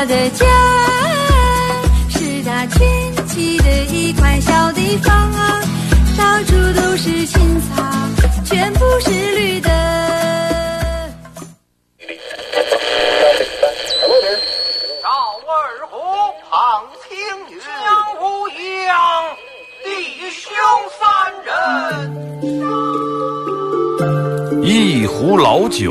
[0.00, 0.46] 我的家
[2.08, 2.78] 是它群
[3.26, 5.60] 起的一块小地方啊，
[6.16, 7.82] 到处都是青草，
[8.44, 9.68] 全部是绿的。
[15.02, 15.10] 赵
[15.48, 15.98] 二虎
[16.48, 17.18] 旁听
[17.50, 17.68] 云，江
[18.20, 18.22] 无
[18.86, 18.94] 恙，
[19.82, 19.90] 弟
[20.30, 20.46] 兄
[21.00, 21.02] 三
[21.44, 21.50] 人。
[24.62, 25.90] 一壶老酒，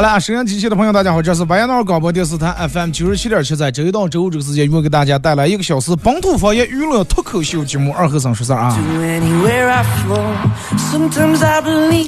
[0.00, 8.74] 好了，收音机前的朋友，大家好，这是白彦淖尔广播电视台 FM 九十七点七，在周一到周五这个时间，又给大家带来一个小时本土方言娱乐脱口秀节目《二和尚说事儿》啊。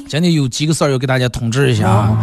[0.08, 2.16] 今天有几个事儿要给大家通知一下啊。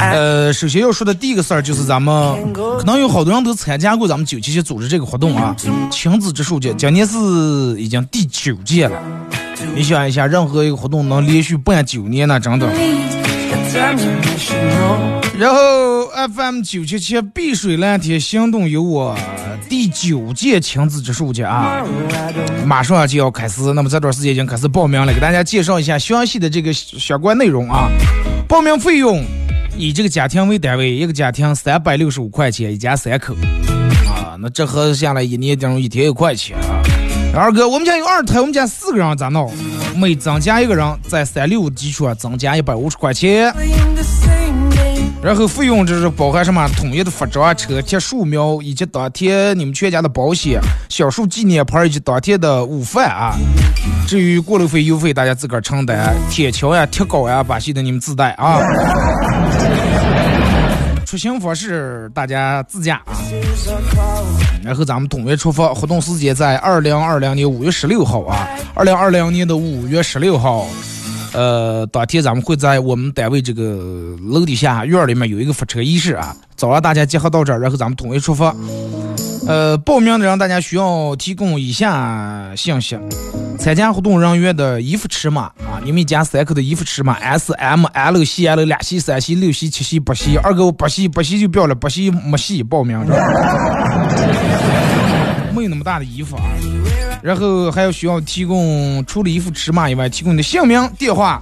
[0.00, 5.54] 呃，首先要说的第一个事儿就是咱们可能有好多人都参加过咱们九七七组织这个活动啊，
[5.90, 7.18] 亲子植树节，今年是
[7.78, 8.98] 已经第九届了。
[9.74, 12.66] 你想一下，任何一个活动能连续办九年呢，真的。
[15.38, 19.16] 然后 FM 九七七碧水蓝天行动有我
[19.68, 21.82] 第九届亲子植树节啊，
[22.66, 23.72] 马上就要开始。
[23.72, 27.88] 那么这段时间已经开始报名了，给大家介绍一下详细的这个相关内容啊。
[28.46, 29.24] 报名费用
[29.76, 33.34] 以这个家庭为单位，一个家庭三百六十五块钱，一家三口
[34.06, 34.36] 啊。
[34.38, 36.82] 那这合下来一年等于一天一块钱啊。
[37.34, 39.50] 二哥，我们家有二胎，我们家四个人咋弄？
[39.94, 43.52] 每增加一个人，在三六基础上增加一百五十块钱。
[45.22, 53.36] 然后费用就是包含什么统一的服装、车贴、树苗，以及当天你们全家的保险、小树纪念牌以及当天的午饭啊。
[54.08, 56.12] 至于过路费、油费，大家自个儿承担。
[56.28, 58.58] 铁锹呀、铁镐呀，把戏的你们自带啊。
[61.06, 63.14] 出行方式大家自驾啊。
[64.62, 70.66] 然后咱们统一出发，活动时间在二零二零年五月十六号啊，二零二零年的五月十六号。
[71.32, 78.54] 呃，当天咱们会在我们单位这个楼底下院儿里面有一个发车仪式啊，早上大家集合到这儿，然后咱们统一出发。
[79.48, 82.96] 呃，报名的人大家需要提供以下信息：
[83.58, 90.36] 参加活动人员的衣服尺码啊，你们一家三口的衣服尺码 S、M、L、西 L 两系、三系、六系、七系、八系。
[90.36, 93.00] 二哥八系，八系就不要了，八系没系报名。
[95.54, 96.42] 没有那么大的衣服啊。
[97.22, 101.40] 然后还要需要提供除了衣服尺码以外，提供你的姓名、电话，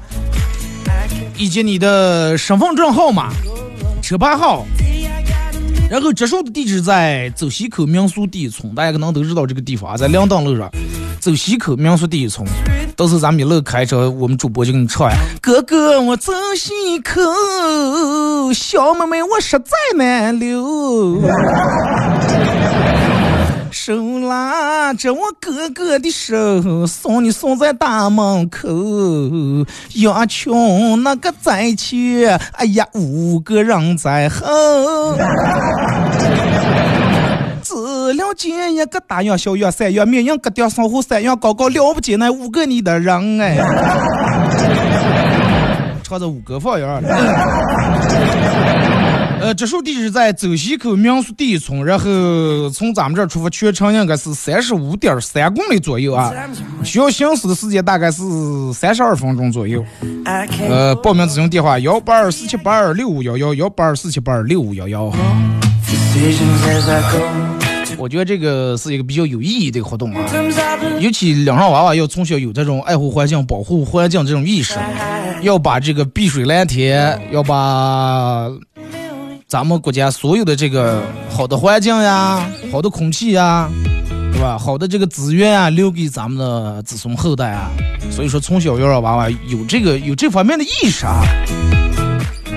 [1.37, 3.33] 以及你的身份证号码、
[4.03, 4.67] 车牌号。
[5.91, 10.71] 然后植树的地址在走西口民俗第一村，大家可能都知道这个地方啊，在两档路上，
[11.19, 12.47] 走西口民俗第一村。
[12.95, 21.21] 到时候咱们一路开车，我们主播就给你唱呀：哥哥我走西口，小妹妹我实在难留。
[23.83, 28.69] 手拉着我哥哥的手，送你送在大门口。
[29.95, 35.17] 羊群那个在前，哎呀，五个人在后。
[37.63, 43.57] 只了见一个大羊、小羊、三羊、绵羊、疙瘩、上虎、三羊高高，了不起那五个你的人哎。
[46.03, 46.87] 唱着五个方言。
[49.41, 56.31] 呃，这处地址在走西口民宿第一村，然后从咱们这儿出发，全程应该是三十五点三公里左右啊，
[56.85, 58.23] 需要行驶的时间大概是
[58.75, 59.83] 三十二分钟左右。
[60.69, 65.11] 呃，报名咨询电话：幺八二四七八二六五幺幺，幺八二四七八二六五幺幺。
[67.97, 70.23] 我觉得这个是一个比较有意义的活动啊，
[71.01, 74.75] 尤其两上娃娃要从小有这种爱护环境、保护环境这种意识，
[75.41, 78.51] 要把这个碧水蓝天，要把。
[79.51, 83.69] 咱们国家所有的这个好的环境呀，好的空气呀，
[84.33, 84.57] 对吧？
[84.57, 87.69] 好的这个资源啊，留给咱们的子孙后代啊。
[88.13, 91.25] 所以说，从小要让娃娃有这个有这方面的意识啊，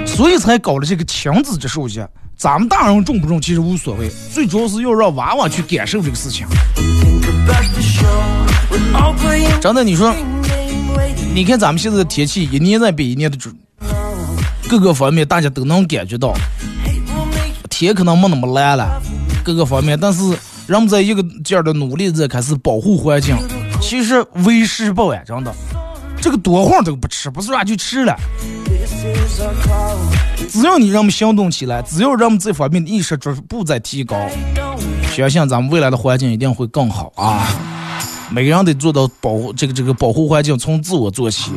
[0.05, 2.07] 所以才搞了这个亲子这手节。
[2.37, 6.45] 咱们大人重不重其实无所谓，最主要是要让娃娃去感受这个事情。
[9.59, 10.13] 真的，你说，
[11.33, 13.51] 你看咱们现在的天气一年在比一年的准，
[14.69, 16.35] 各个方面大家都能感觉到。
[17.79, 19.01] 天可能没那么蓝了，
[19.43, 20.21] 各个方面，但是
[20.67, 23.35] 人们在一个劲儿的努力在开始保护环境。
[23.81, 25.53] 其实为时不晚，真的，
[26.21, 28.15] 这个多会都不吃，不是说就吃了。
[30.49, 34.15] 只要你让我们行动起来，只要让我们这方面的意识逐步在提高，
[35.11, 37.47] 相信咱们未来的环境一定会更好啊！
[38.31, 41.51] 每个人得做到保护这个这个保护环境，从自我做起，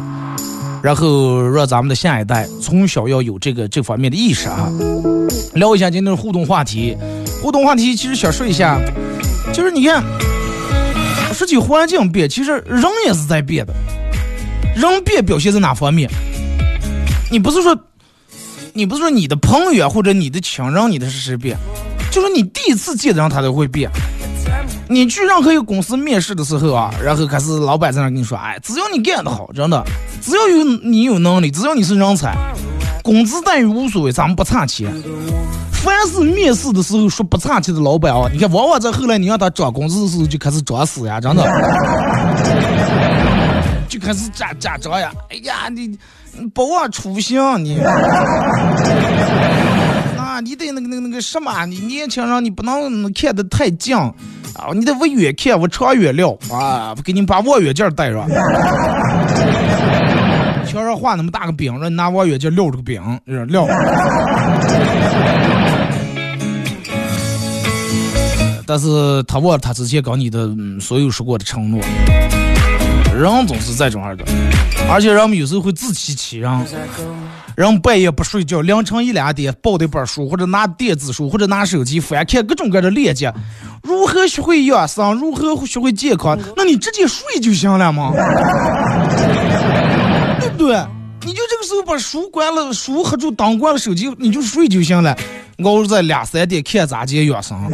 [0.82, 4.68] 然后让咱们的下一代从小要有这个这方面的意识啊。
[5.56, 6.96] 聊一下今天的互动话题，
[7.42, 8.78] 互动话题其实想说一下，
[9.54, 10.04] 就是你看，
[11.32, 13.72] 实际环境变，其实人也是在变的。
[14.76, 16.10] 人变表现在哪方面？
[17.30, 17.74] 你不是说，
[18.74, 21.56] 你不是说你的朋友或者你的亲人，你的是谁变？
[22.10, 23.90] 就是你第一次见的人，他都会变。
[24.88, 29.82] 你去任何一个公司面试的时候啊，然后开始老板在那跟你说，哎，只要你干得好，真的，
[30.20, 32.36] 只要有你有能力，只要你是人才。
[33.06, 34.92] 工资待遇无所谓，咱们不差钱。
[35.70, 41.44] 凡是面试的时候说不差钱的老板啊，你看往往在后来你让他涨工资的时候就开始装死呀，真的，
[43.88, 45.12] 就开始假假装呀。
[45.30, 45.96] 哎呀，你
[46.48, 47.78] 不忘初心，你
[50.18, 54.12] 啊，你得那个那个那个什么，你年轻人你不能看得太近啊，
[54.74, 58.28] 你得往远看，往长远料啊，给你把望远镜带上。
[60.76, 63.00] 墙上画那么大个饼，让你拿望远镜撂这个饼，
[63.48, 63.66] 撂。
[68.66, 71.80] 但是他忘了他之前跟你的所有说过的承诺。
[73.16, 74.24] 人总是在这种样的，
[74.90, 76.50] 而且人们有时候会自欺欺人。
[77.56, 83.32] 人半夜不睡觉，凌晨一两点抱的本书，或者拿电子书，或者拿手机翻看各种各样的链接，
[83.82, 86.38] 如何学会养生，如何学会健康？
[86.54, 88.12] 那你直接睡就行了吗？
[90.56, 90.76] 对？
[91.22, 95.16] 你就这个时候把书关了，书合住灯关了，手机你就睡就行了。
[95.64, 97.58] 熬在两三点看咋接养生，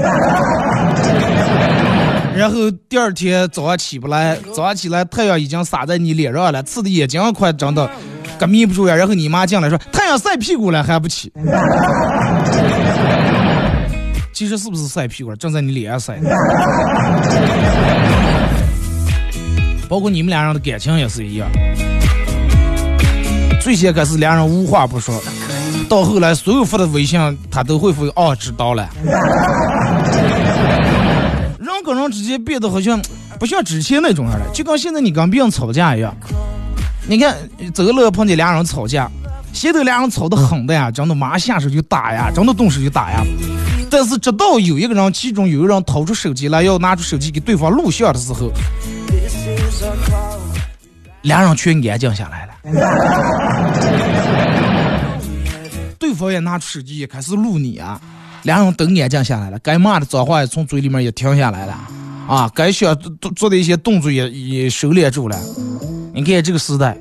[2.35, 7.91] 然后第二天早上起不来，早上起来太阳已经洒在你脸上了，刺的眼睛快睁的，
[8.39, 8.95] 可眯不住呀。
[8.95, 11.31] 然后你妈进来说太阳晒屁股了还不起，
[14.33, 16.19] 其实是不是晒屁股了正在你脸上晒。
[19.89, 21.47] 包括你们俩人的感情也是一样，
[23.63, 25.23] 最先开始俩人无话不说。
[25.89, 28.89] 到后来，所有发的微信，他都会回哦，知道了。
[31.61, 33.01] 人跟人之间变得好像
[33.39, 36.13] 不像之前那种样了，就跟现在你跟别人吵架一样。
[37.07, 37.37] 你看，
[37.73, 39.09] 走路碰见俩人吵架，
[39.53, 43.23] 现在俩人吵得很的呀，真的马上下手就打呀，真的动手就打呀。
[43.89, 48.51] 但是直到有一个人，其中有一个人掏出手机来要拿出手机给对方录像的时候，
[51.23, 52.53] 俩人全安静下来了。
[55.99, 58.01] 对方也拿出手机也开始录你啊，
[58.43, 61.79] 两人都安静下来了，该骂的脏话也从嘴里面也停下来了，
[62.29, 65.39] 啊，该想做做的一些动作也也收敛住了。
[66.13, 66.97] 你看这个时代，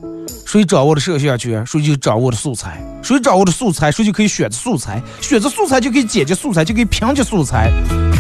[0.46, 7.72] 谁掌握了摄像权，谁就掌握了素材；谁掌握了素材，谁就可以选择素材；选择素材就可以剪辑素材，就可以拼接素材，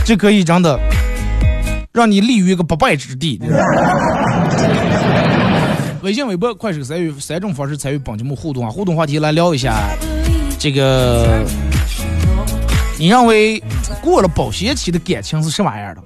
[0.03, 0.77] 就可以真的
[1.93, 3.39] 让你立于一个不败之地。
[6.01, 9.95] 微信、微博、快手三与三种方式参与本节目互动啊，互动话题来聊一下。
[10.57, 11.43] 这个，
[12.97, 13.61] 你认为
[14.01, 16.01] 过了保鲜期的感情是什么样的？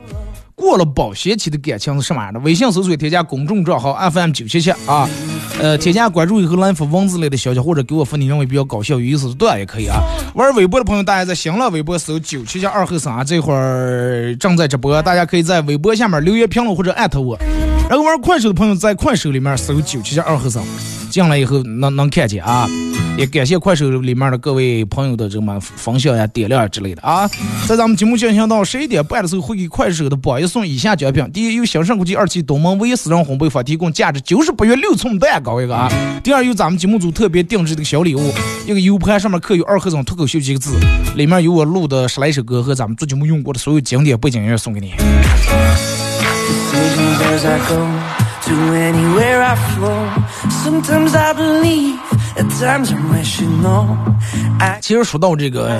[0.53, 2.39] 过了保鲜期的感情是什么样的？
[2.41, 5.07] 微信搜索添加公众账号 FM 九七七啊，
[5.59, 10.01] 呃，添加关注以后来发文字类的消息，或者给我发你认为比较搞笑有意思的段也可以啊。
[10.33, 17.37] 玩微博的朋友，大家在新浪微博搜九七七二后三，这会儿正在直播，大家可以在微博下面留言评论或者艾特我。
[17.87, 20.63] 然后玩快手的朋友在快手里面搜九七七二后三，
[21.11, 22.67] 进来以后能能看见啊。
[23.15, 27.29] 也感谢快手里面的各位朋友的这么分享呀、点亮之类的啊。
[27.65, 35.87] 在咱们节目进行到十一点半的时候，会给快手的榜一送以下奖品：第一，由兴盛国际二期东门唯一私人烘焙坊提供价值九十八元六寸蛋糕一个啊；
[36.23, 38.33] 第二，由咱们节目组特别定制的小礼物，
[38.67, 40.77] 一个 U 盘上面刻有“二和尚脱口秀”几个字，
[41.15, 44.91] 里面有我录的十来首歌和咱们做节目用过的所有经典背景音乐送给你。
[47.15, 47.87] Decisions as I go
[48.45, 50.09] to anywhere I flow.
[50.63, 51.97] Sometimes I believe,
[52.35, 53.97] at times I wish you know.
[54.59, 55.71] I, 其实说到这个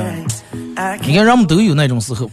[1.01, 2.29] 你看人们都有那种时候。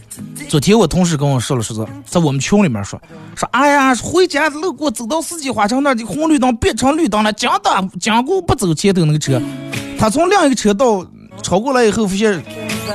[0.49, 3.01] 昨天我同事跟我说了说是，在我们群里面说
[3.35, 9.41] 说，哎呀，回家路过走到四季花城那儿的红绿灯变成绿灯了，讲的讲过不走前头那个车，
[9.97, 11.05] 他从另一个车道
[11.41, 12.43] 超过来以后，发现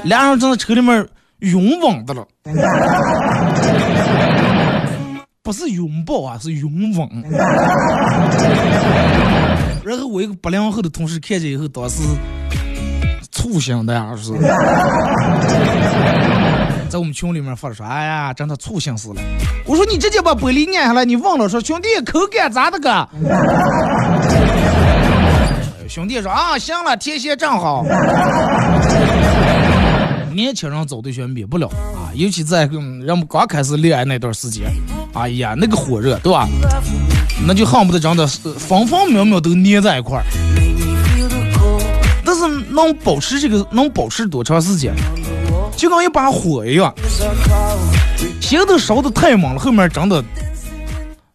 [0.04, 1.04] 俩人正在车里面
[1.40, 2.24] 拥吻的了，
[5.48, 7.08] 不是拥抱啊，是拥吻。
[9.82, 12.02] 然后我一个八零后的同事看见以后，当时
[13.32, 14.30] 醋腥的呀，是。
[16.90, 19.22] 在我们群里面发了说，哎呀，真的醋腥死了。
[19.64, 23.08] 我说你直接把玻璃碾下来，你忘了说兄弟口感咋的个？
[25.88, 27.86] 兄弟说啊，行了，天蝎正好。
[30.34, 34.66] 年轻人找对象免不了啊，尤其在嗯人们刚开始恋爱那段时间，
[35.14, 36.48] 哎呀，那个火热，对吧？
[37.46, 40.24] 那就恨不得真的是方方面面都粘在一块儿。
[42.24, 44.94] 但是能保持这个能保持多长时间？
[45.76, 50.22] 就跟一把火一样，As I call, 前头烧的太猛了，后面真的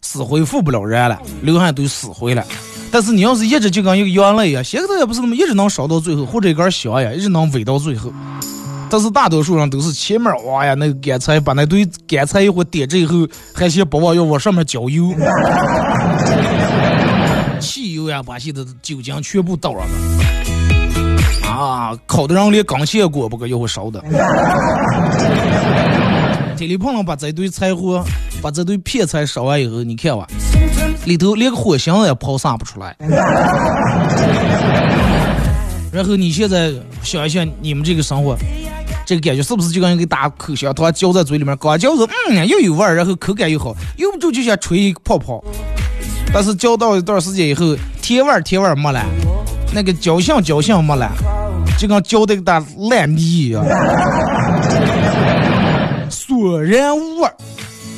[0.02, 2.44] 死灰复不了燃了，流汗都死灰了。
[2.90, 8.12] 但是你要是一直就跟一个羊泪一样，前头也不是那么一直能烧到最后，或者一根香呀，一直能煨到最后。
[8.94, 15.12] 但是大多数人都是前面哇呀，那个干柴把那堆干柴一会点着以后，还先把往要往上面浇油，
[17.58, 19.88] 汽油呀，把些的酒精全部倒上了。
[21.50, 24.00] 啊，烤的人连钢线锅不个要会烧的。
[26.56, 28.00] 铁里碰了把这堆柴火，
[28.40, 30.24] 把这堆片柴烧完以后，你看哇，
[31.04, 32.94] 里头连个火星也抛洒不出来。
[35.90, 36.72] 然后你现在
[37.02, 38.36] 想一想，你们这个生活，
[39.06, 45.44] 这个感觉是不是就跟一个大口香糖嚼在嘴里面，刚嚼着，嗯，又有味儿，然后口感又好，用不住就想吹泡泡。
[46.32, 49.04] 但是嚼到一段时间以后，甜味儿甜味儿没了，
[49.72, 51.10] 那个嚼香嚼香没了，
[51.78, 53.64] 就跟嚼的个大烂泥一样，
[56.10, 57.34] 索然无味儿。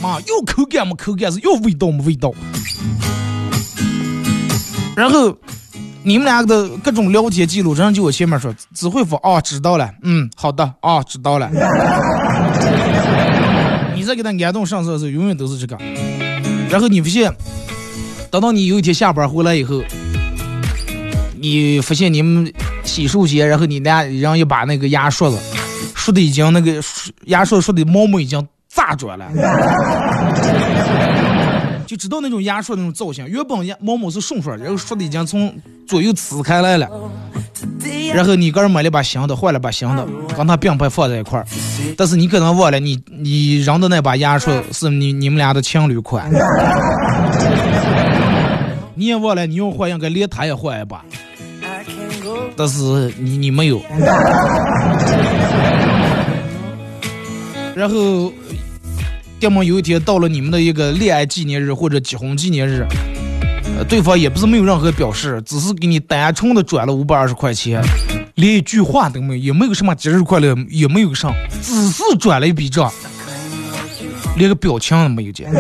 [0.03, 2.35] 妈，有口感没口感是有味道没味道。
[4.95, 5.35] 然后
[6.07, 11.51] 你们两个的各种聊天记录，人就我前面说，只会说啊知道了，嗯好的啊知道了。
[13.93, 15.77] 你再给他安动上色的时候，永远都是这个。
[16.71, 17.35] 然后你发现，
[18.31, 19.83] 等到你有一天下班回来以后，
[21.41, 22.53] 你发现你们
[22.85, 25.37] 洗漱间，然后你俩人一把那个牙刷子，
[25.97, 26.81] 刷的已经那个
[27.25, 29.27] 牙刷刷的毛毛已经炸转了。
[31.87, 35.55] 就知道那种牙刷那种造型，原本牙毛毛是顺刷，然后刷的已经从
[35.87, 36.89] 左右呲开来了。
[38.13, 41.47] 然后你个人买了把新的，换了把新的，跟它并排放在一块儿。
[41.97, 46.29] 但是你可能忘了，你你扔的那把牙刷是你你们俩的情侣款。
[48.95, 51.05] 你也忘了，你用换应该连他也换一把，
[52.57, 53.81] 但是你你没有。
[57.77, 58.33] 然后，
[59.41, 62.87] 要么有一天到了你们的一个恋爱纪念日或者结婚纪念日，
[63.77, 67.83] 呃，对方也不是没有任何表示，只是给你单纯的转了五百二十块钱，
[68.37, 72.91] 连一句话都没有，也没有什么节日快乐，也没有上，只是转了一笔账，
[74.37, 75.53] 连个表情都没有见。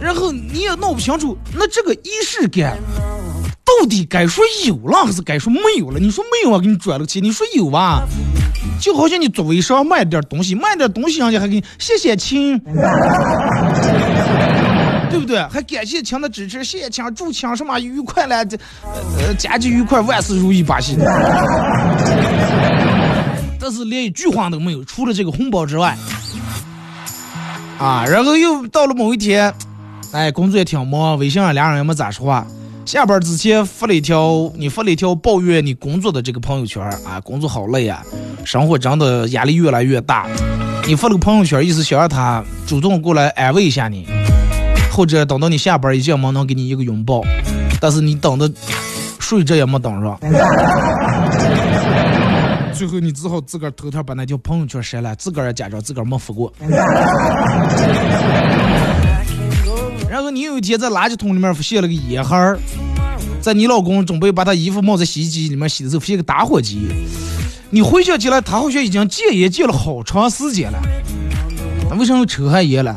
[0.00, 2.78] 然后你也闹不清楚，那这个仪式感
[3.64, 5.98] 到底该说有了还是该说没有了？
[5.98, 8.06] 你说没有啊，给你转了个钱；你说有吧，
[8.82, 12.58] 就好像你做微商卖点东西，卖点东西，人家还给你谢谢亲，
[15.08, 15.40] 对不对？
[15.44, 18.58] 还感谢亲的支持，谢谢亲，祝亲什么愉快了，这
[19.18, 21.04] 呃家庭愉快，万事如意，巴西的。
[23.60, 25.96] 但是连一句话都没有，除了这个红包之外，
[27.78, 29.54] 啊，然后又到了某一天。
[30.10, 32.44] 哎，工作也挺忙，微信上俩人也没咋说话。
[32.84, 38.02] 下班之前发了一条，你发了一条抱怨你工作的这个朋友圈啊，工作好累啊，
[38.44, 40.26] 生活真的压力越来越大。
[40.86, 44.06] 你发了个朋友圈，意思想让他主动过来安慰一下你，
[44.90, 47.22] 或者等到你下班一进门能给你一个拥抱，
[47.80, 48.50] 但是你等的
[49.20, 50.18] 睡着也没等上，
[52.74, 56.52] 最后你只好自个儿偷偷把那条朋友圈删了，自个儿也假装自个儿没发过。
[60.30, 62.58] 你有一天在垃圾桶里面发现了个烟盒儿，
[63.40, 66.88] 在你老公准备把他衣服冒在洗衣机里面洗的时候，发现个打火机。
[67.70, 70.78] 你回想起来，他好像已经戒烟戒了好长时间了，
[71.88, 72.94] 那为什么抽上烟了？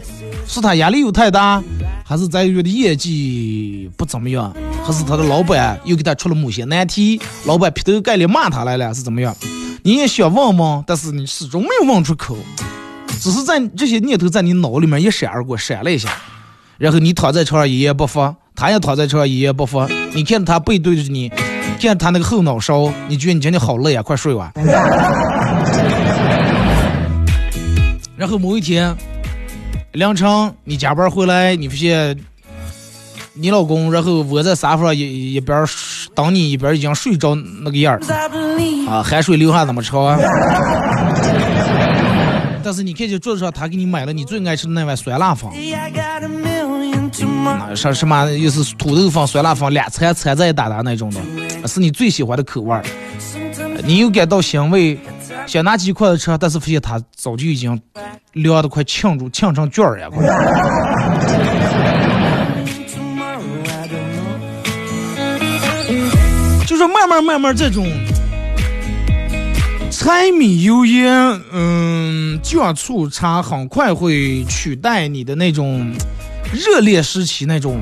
[0.48, 1.63] 是他压力又太大，
[2.03, 4.53] 还是在于的业绩不怎么样，
[4.86, 9.36] 还是他的老板又给他出了某些难题，老板劈头盖脸骂他来了，是怎么样？
[9.84, 12.38] 你也想问问，但是你始终没有问出口，
[13.20, 16.10] 只是在这些念头在你脑里面一闪而过，闪了一下。
[16.77, 19.88] 然后你躺在床上一言不发，他也躺在床上一言不发。
[20.13, 21.32] 你看着他背对着你，
[21.79, 24.51] 看他那个后脑勺，你觉得你今天好累啊，快睡吧。
[28.17, 28.96] 然后某一天
[29.94, 32.17] 凌晨你加班回来，你发现
[33.34, 35.65] 你老公然后窝在沙发上一一边
[36.13, 38.00] 等你，一边已经睡着那个样儿
[38.89, 40.17] 啊，汗水流下那么长。
[42.63, 45.51] 但是你看见桌子上他给你买了你最爱吃的那碗酸辣粉。
[47.75, 52.84] 什什么又是土豆粉、酸辣粉俩掺掺在一打打那种的，是你最喜欢的口味儿。
[53.86, 55.00] 你又感到欣慰，
[55.45, 57.79] 想拿几块的吃，但是发现它早就已经
[58.34, 60.10] 凉的快呛住、呛成卷儿呀！
[66.65, 67.88] 就是慢慢慢慢这种
[69.91, 75.93] 柴米油盐，嗯，酱醋茶，很快会取代你的那种。
[76.53, 77.81] 热恋时期那种，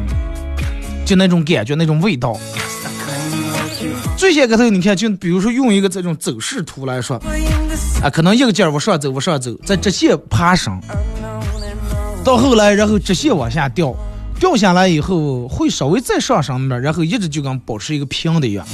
[1.06, 2.38] 就那种感觉，那种味道。
[4.18, 7.18] 最先开头，你看，就比如说用一个这种走势图来说，
[8.02, 10.80] 啊，可能一个劲儿往上走，往上走，在直线爬升，
[12.24, 13.94] 到后来，然后直线往下掉，
[14.40, 18.66] 掉下来以后会稍微再上升点，然后一直就跟保持一个平的一样。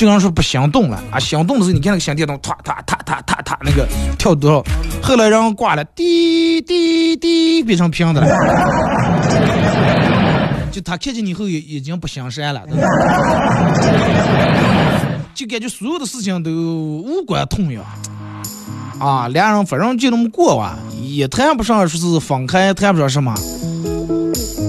[0.00, 3.86] 就刚说不想动了啊，想动的时候，你看那个小电动，踏踏踏踏踏踏那个
[4.16, 4.64] 跳多少，
[5.02, 8.26] 后来然后挂了，滴滴滴，变成平的了。
[10.72, 12.62] 就他看见你后也已经不想闪了，
[15.36, 17.84] 就感觉所有的事情都无关痛痒
[18.98, 23.34] 啊，俩人反正就那么过吧，也谈不上说是分开，谈不上什么，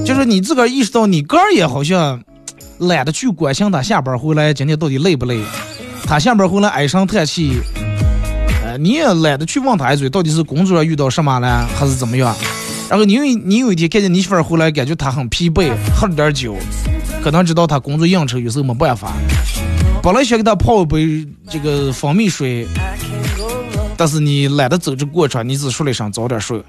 [0.05, 2.21] 就是你自个儿意识到你个儿也好像。
[2.81, 5.39] 懒得去关心他下班回来今天到底累不累，
[6.03, 7.59] 他下班回来唉声叹气，
[8.65, 12.35] 呃，你也懒得去问他一嘴，到底是工作上遇到什么了，还是怎么样？
[12.89, 16.57] 然后你有你有一天看见你媳妇回来，感觉她很疲惫，喝了点酒，
[17.23, 19.13] 可能知道他工作应酬有时候没办法，
[20.01, 22.65] 本来想给他泡一杯这个蜂蜜水，
[23.95, 26.59] 但是你懒得走这过程，你只说了一声早点睡。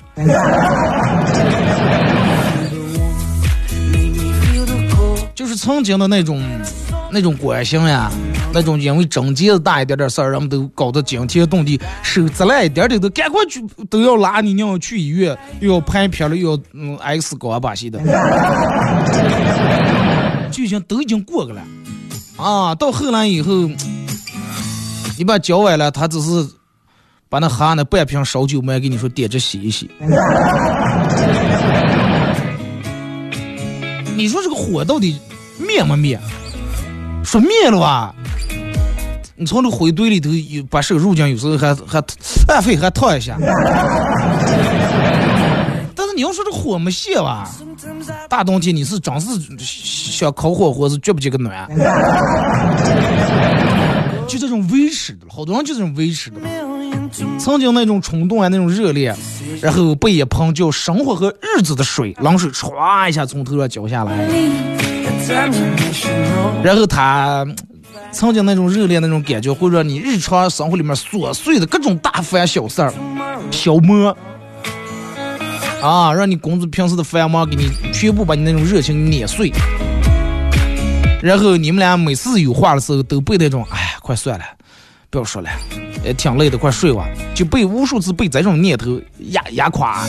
[5.63, 6.43] 曾经的那种，
[7.13, 8.11] 那种关心呀，
[8.53, 18.01] 那种因为症结大一点点事儿，人们都搞得惊天动地，手指烂一点点都赶快去都要拉你娘去医院，又要拍片了，又要嗯 X 光把戏的，
[20.51, 21.63] 就已经都已经过去了，
[22.37, 23.71] 啊，到后来以后，
[25.17, 26.45] 你把脚崴了，他只是
[27.29, 29.89] 把那喝那半瓶烧酒卖给你说点着洗一洗。
[34.17, 35.17] 你说这个火到底？
[35.67, 36.21] 灭没灭？
[37.25, 38.15] 说灭了吧？
[39.37, 42.03] 你从这灰堆里头有把手入进，有时候还还
[42.49, 43.37] 按费还烫一下。
[45.95, 47.51] 但是你要说这火没熄吧？
[48.29, 51.69] 大冬天你是真是想烤火或是绝不接个暖？
[54.29, 56.37] 就这种维持的，好多人就这种维持的。
[57.39, 59.15] 曾经那种冲动啊，那种热烈，
[59.61, 64.29] 然后被一盆叫生活和日子的水，冷水唰一下从头上浇下来。
[66.63, 67.47] 然后他
[68.13, 72.93] 曾经那种热烈那种感觉，会让你日常生活里面琐碎的各种大烦小事儿
[73.51, 74.17] 消磨
[75.83, 79.53] 啊，让你工作平时的繁忙给你全部把你那种热情碾碎。
[81.23, 84.45] 然后你们俩每次有话的时候，都被那种哎，快算了，
[85.11, 85.49] 不要说了，
[86.05, 90.05] 也挺累的，快睡吧，就被无数次被这种念头压压垮。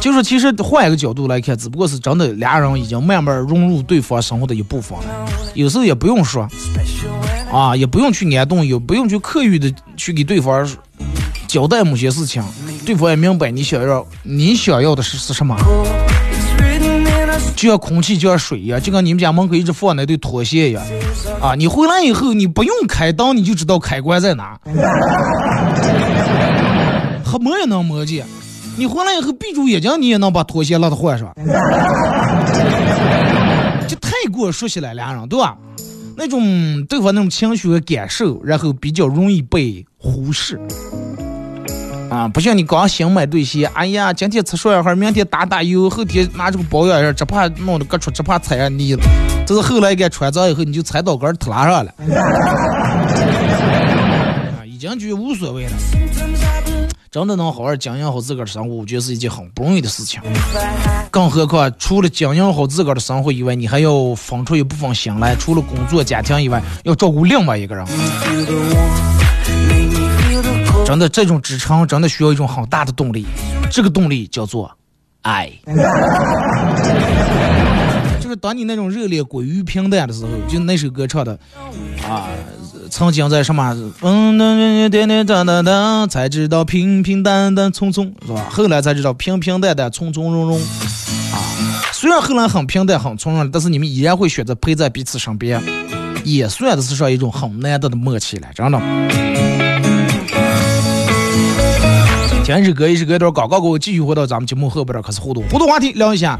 [0.00, 5.04] 就是其实换一个角度来看，只不过是真的俩人已经慢慢融入对方生活的一部分了。
[5.54, 6.48] 有时候也不用说，
[7.50, 10.68] 啊，也不用去安顿，也不用去刻意的去给对方
[11.48, 12.42] 交代某些事情，
[12.84, 15.56] 对方也明白你想要你想要的是是什么。
[17.56, 20.82] 就像空气就像水一样，就跟你们家门口一直放那对拖鞋一样
[21.40, 21.54] 啊！
[21.54, 24.58] 你回来以后，你不用开灯，你就知道开关在哪，
[27.24, 28.26] 还摸也能摸见。
[28.78, 31.32] 你回来以后闭住眼睛，你也能把拖鞋拉到换上。
[33.88, 35.56] 就太过熟悉了，俩人对吧？
[36.18, 40.60] 那种对方那种情绪和感受，然后比较容易被忽视。
[42.10, 49.02] 啊，不像你刚新买对鞋，哎呀，今天吃涮一会，明天打打油，后天拿这个保养一下，只怕弄得各处，只怕踩上泥了。
[49.46, 51.92] 这是后来给穿脏以后，你就踩到跟儿拉上了。
[54.56, 55.72] 啊，已经就无所谓了。
[57.16, 60.20] 真的能好好经营好自个儿的生活，我觉得是一件很不容易的事情。
[61.10, 67.86] 更何况，除了经营好自个儿的生活以外，你还要分出一部分心来，除了工作、家庭以外，要照顾另外一个人。
[70.84, 73.24] 真的，这种支撑真的需要一种很大的动力，
[73.70, 74.70] 这个动力叫做
[75.22, 75.50] 爱。
[78.20, 81.32] 就是当你那种热烈归于平淡的时候，就那首歌唱的
[82.06, 82.28] 啊。
[82.90, 83.72] 曾经在什么
[84.02, 88.46] 嗯嗯点点噔噔噔，才知道平平淡淡匆匆是吧？
[88.50, 91.38] 后来才知道平平淡淡从从容容啊。
[91.92, 95.62] 虽然后来很平淡很从容，但是你们依然会选择陪在彼此身边，
[96.24, 98.78] 也算的是上一种很难得的默契了，真的。
[102.44, 106.38] 听一首歌，一首歌段广告过后，继续回到咱们节目后边开始互动，互动话题聊一下，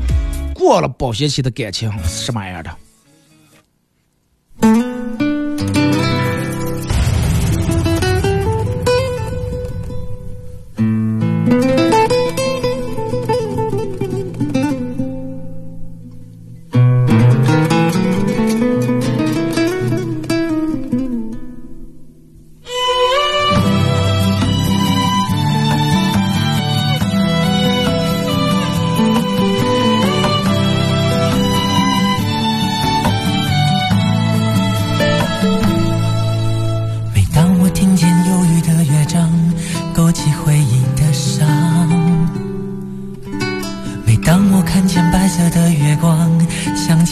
[0.55, 2.71] 过了保鲜期的感情是什么样的？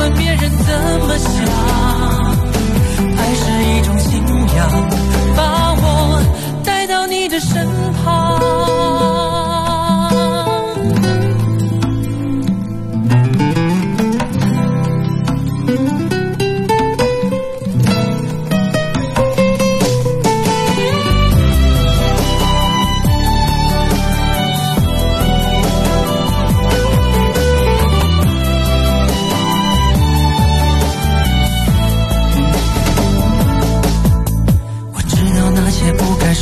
[0.00, 0.74] 管别人怎
[1.06, 1.30] 么想，
[3.18, 4.08] 爱是一种信
[4.56, 4.58] 仰，
[5.36, 6.22] 把我
[6.64, 7.68] 带到你的身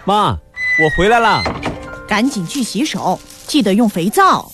[0.04, 0.38] 妈
[0.78, 1.42] 我回来了。
[2.06, 4.48] 赶紧去洗手记得用肥皂。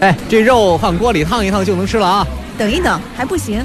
[0.00, 2.26] 哎这肉放锅里烫一烫就能吃了啊。
[2.58, 3.64] 等一等还不行。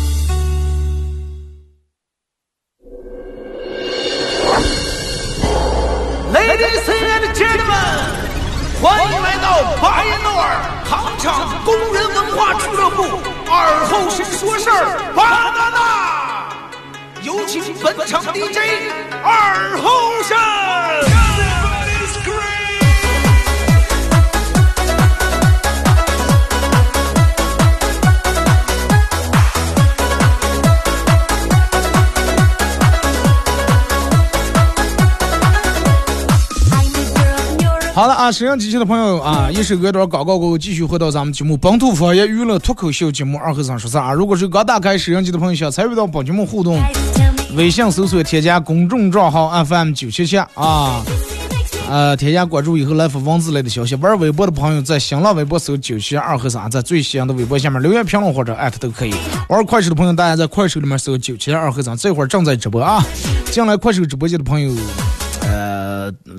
[18.33, 18.59] DJ
[19.23, 19.89] 二后
[20.23, 20.37] 生。
[37.93, 44.13] 好了啊，沈阳机器的朋友啊，一首歌段广告过后，继续回到咱们节目本土方言娱乐脱口秀节目二和三说事啊。
[44.13, 46.79] 如果是刚打开沈阳机的朋友，想参与到本节目互动，
[47.55, 51.03] 微信搜索添加公众账号 FM 九七七啊，
[51.89, 53.93] 呃，添加关注以后来发文字类的消息。
[53.95, 59.13] 玩微博的朋友在新浪微博搜九七二和三，在最新的微博下面留言评论或者艾特都可以。
[59.49, 63.03] 玩快手的朋友，大家在快手里面搜九七二和三，这会儿正在直播啊。
[63.51, 64.71] 进来快手直播间的朋友。
[66.25, 66.33] 呃，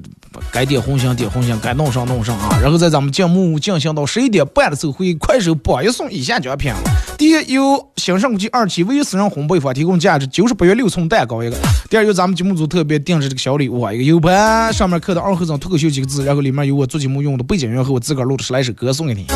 [0.50, 2.58] 该点红心点红心，该弄上弄上啊！
[2.61, 6.72] 然后在咱们节目进行到十一点半的时候，会快手播一送以下奖品：
[7.18, 11.56] 第一，由新上国际二期唯一私人烘焙坊提供价值九十八元六寸蛋糕一个；
[11.90, 19.26] 第二，由咱们节目组特别定制这个小礼物啊，一个 U 盘上面刻的“二和尚脱口秀”几个字，然后里面有我做节目用的背景音乐和我自个儿录的十来首歌送给你。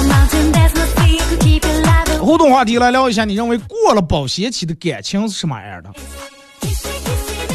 [2.21, 5.91] 互动话题来聊一下，你认为过了保鲜期的感情是什么样的？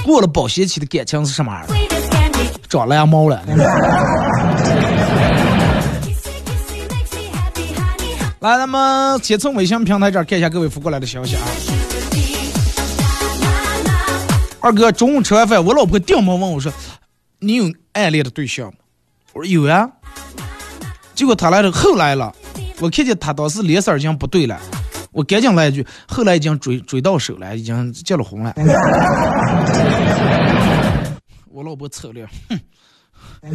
[0.05, 1.73] 过了保鲜期的感情是什么样的？
[2.71, 3.43] 长蓝猫了。
[8.39, 11.41] 来，咱们先从微信平台这儿看一下各位发过来的消息啊。
[14.61, 16.71] 二哥，中午吃完饭，我老婆顶门问我说
[17.39, 18.73] ：“你有暗恋的对象吗？”
[19.33, 19.89] 我说：“有呀。”
[21.13, 22.33] 结果他来了，后来了，
[22.79, 24.57] 我看见他当时脸色已经不对了，
[25.11, 28.53] 我赶紧来一句：“后来已经追追到手了，已经结了婚了。”
[31.53, 32.59] 我老婆策略，哼。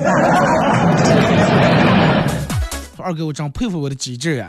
[2.99, 4.49] 二哥，我真佩服我的机智啊！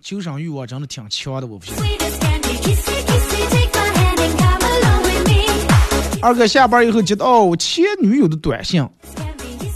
[0.00, 1.74] 求生欲望真的挺强的，我不信。
[6.20, 8.86] 二哥下班以后接到前女友的短信，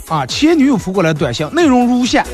[0.07, 2.25] 啊，前女友发过来短信，内容如下：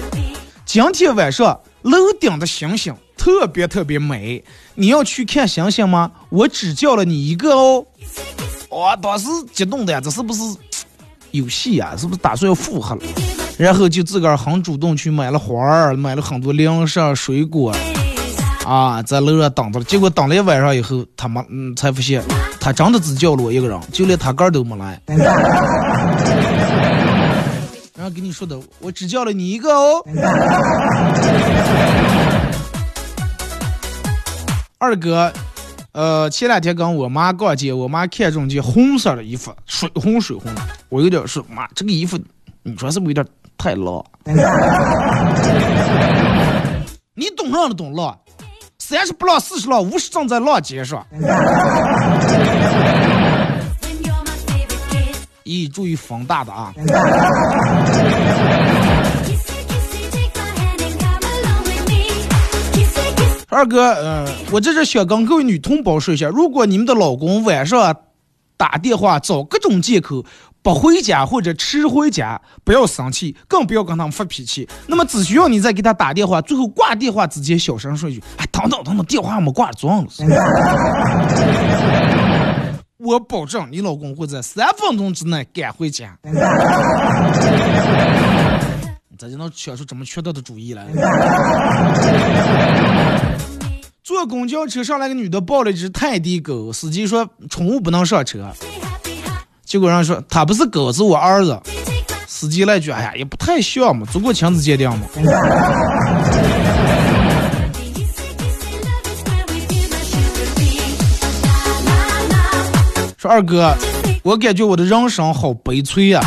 [0.66, 4.44] 今天晚上楼顶的星星特别特别美，
[4.76, 6.12] 你要去看星星吗？
[6.30, 7.86] 我只叫了你一个哦。
[8.74, 10.42] 我当时激动的呀，这是不是
[11.30, 11.94] 有戏啊？
[11.96, 13.02] 是不是打算要复合了？
[13.56, 17.72] 然后就自个儿很主动去买了花儿，买了很多零食、水果，
[18.66, 19.84] 啊，在楼上等着。
[19.84, 22.24] 结果等了一晚上以后，他妈嗯才发现，
[22.60, 25.00] 他真的只叫了我一个人，就连他哥都没来。
[27.96, 30.04] 然后跟你说的，我只叫了你一个哦。
[34.80, 35.32] 二哥。
[35.94, 42.20] 呃，前两天跟我妈逛街，我妈看中件红色的衣服，水红水红的，我有点说，妈，这个衣服，
[42.64, 43.24] 你说是不是有点
[43.60, 44.04] 太老？
[47.14, 48.18] 你懂上的懂辣，
[48.80, 51.06] 三十不辣，四十辣，五十正在辣街上。
[55.44, 56.74] 咦，注意风大的啊！
[63.54, 67.96] 二哥，嗯，我这是想跟各位女同胞说一下，如果你们的老公晚上
[68.58, 70.26] 打电话找各种借口
[70.62, 74.68] 不回家或者迟回家，不要生气，更不要跟他们发脾气。
[74.88, 80.10] 那么只需要你在给他打电话，最后挂电话之前小声说一句：“哎，等等等等，电话没挂，撞了。”
[82.98, 86.18] 我保证你老公会在三分钟之内赶回家。
[89.18, 90.88] 这就能想出这么缺德的主意来。
[94.04, 98.52] 坐公交车上来个女的抱了一只泰迪狗，司机说宠物不能上车，
[99.64, 101.58] 结果人说他不是狗，是我儿子。
[102.28, 105.08] 司机来句哎呀也不太像嘛，足够亲子鉴定嘛。
[113.18, 113.74] 说二哥，
[114.24, 116.20] 我感觉我的人生好悲催呀。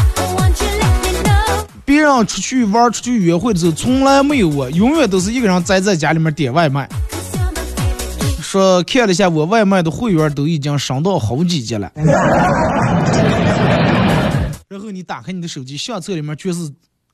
[1.87, 6.89] 别人出去玩、出去约会的时候，从来没有我，永远都是一个人宅在家里面点外卖。
[8.43, 11.91] 说看了一下我外卖的会员都已经升到好几级了。
[14.69, 16.69] 然后你打开你的手机，相册里面全是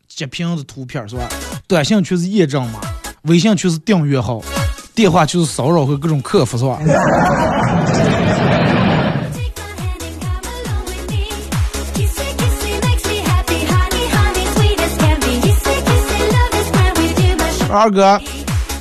[0.09, 1.29] 截屏的图片，是吧？
[1.67, 2.81] 短信全是验证码，
[3.25, 4.43] 微信全是订阅号，
[4.95, 6.81] 电话就是骚扰和各种客服，是吧？
[17.73, 18.21] 二哥，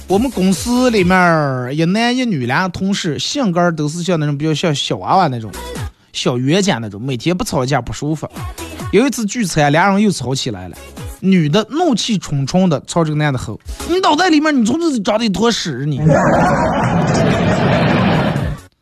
[0.05, 5.49] 我们公司里面一男一女两个同事，性格都是像那种比较像小娃娃那种，
[6.11, 8.29] 小冤家那种，每天不吵架不舒服。
[8.91, 10.75] 有一次聚餐，俩人又吵起来了。
[11.21, 15.99] 女的怒气冲冲的朝这个男的吼：“你脑袋里面你从这长的一坨屎你！”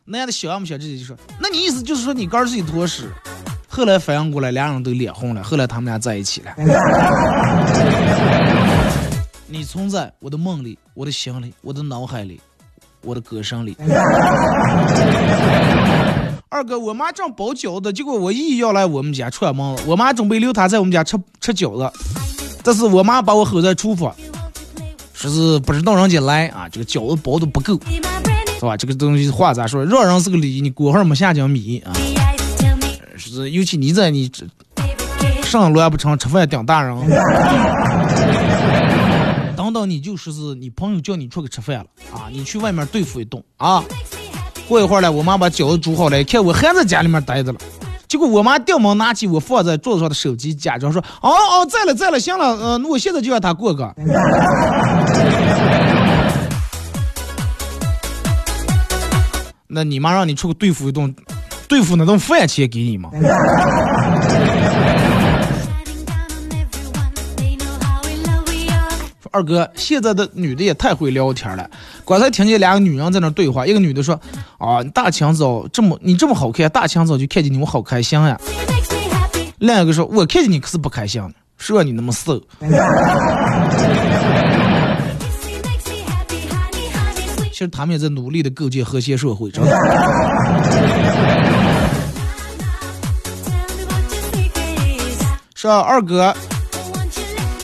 [0.06, 3.04] 男的想不想直接就说：“那你意思就是说你哥是一坨屎？”
[3.72, 5.44] 后来反应过来，俩人都脸红了。
[5.44, 6.50] 后来他们俩在一起了。
[9.70, 12.40] 你存在我的梦里，我的心里，我的脑海里，
[13.02, 13.76] 我的歌声里。
[16.48, 21.88] 二哥，我妈正包饺子，结果我姨要来我们家串门了，我妈准备留她在我们家吃吃饺子，
[22.64, 24.12] 但是我妈把我吼在厨房，
[25.14, 27.78] 说是不知道人家来啊，这个饺子包的不够，
[28.58, 28.76] 是吧？
[28.76, 29.84] 这个东西话咋说？
[29.84, 31.92] 让人是个礼，你过会儿没下江米啊。
[33.16, 34.28] 是，尤其你在你
[35.44, 36.96] 上乱不成，吃饭顶大人。
[39.86, 43.82] 你就说是你朋友叫你出去吃饭了啊，你去外面对付一顿啊。
[44.68, 47.58] 过一会儿呢，我妈把饺子煮好了，看我还在家里面待着了。
[48.06, 53.94] 结果我妈掉忙拿起我放在桌子上的手机，假装说：“哦哦，在了在了，行了，嗯，我现在就让他过个。
[59.68, 61.14] ”那你妈让你出去对付一顿，
[61.68, 63.10] 对付那顿饭钱给你吗？
[69.32, 71.70] 二哥，现在的女的也太会聊天了。
[72.04, 74.20] 刚才听见两个女人在那对话，一个女的说
[74.58, 78.36] ：“啊，大清早这么你这么好看，大清早就看见你，我好开心呀。
[79.58, 82.40] ”另一个说：“我看见你可是不开心的，说你那么瘦。”
[87.52, 89.70] 其实他们也在努力的构建和谐社会，真的。
[95.54, 96.34] 说二哥。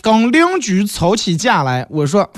[0.07, 2.31] 跟邻居吵起架来，我说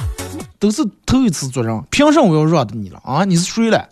[0.58, 3.26] 都是头一次做人，凭什么我要让着你了啊？
[3.26, 3.86] 你是谁了？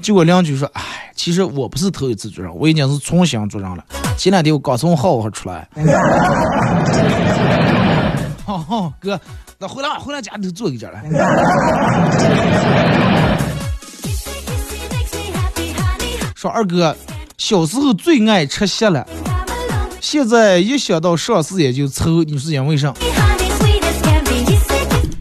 [0.00, 0.82] 结果邻居说：“哎，
[1.14, 3.84] 其实我不是头一次做人，我已经是重新做人了。
[4.16, 5.68] 前两天我刚从号上出来。”
[8.42, 9.20] 好好哥，
[9.58, 11.04] 那回来回来家里头坐一家来。
[16.34, 16.96] 说二哥，
[17.36, 19.06] 小时候最爱吃蟹了。
[20.04, 22.92] 现在一想到上市也就愁，你说因为啥？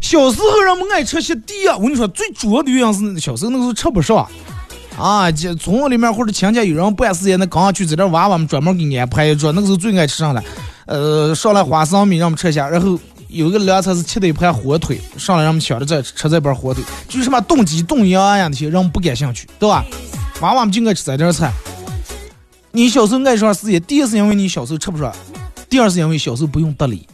[0.02, 4.28] 小时候人们爱吃些第二，我跟你说，最主要的原因是小时候那个时候吃不上
[4.98, 10.44] 啊，这村里面或者亲戚有人办事业，那刚上去在这娃娃们专门给你安排一桌，那个时候最爱吃上了，
[10.86, 19.86] 呃，上来花生米让我们吃一下，然后有个凉菜是切的一盘火腿，上来让我们抢着在吃这盘火腿，就是什么冻鸡、冻鸭呀那些，让我们不感兴趣，对吧？
[20.42, 21.50] 娃娃们就爱吃这点菜。
[22.76, 25.14] 你小时候爱上事业，第一是因为你小时候吃不上，
[25.70, 27.08] 第二是因为小时候不用得理。